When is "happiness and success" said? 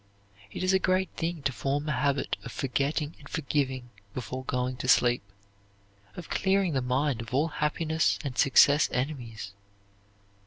7.49-8.89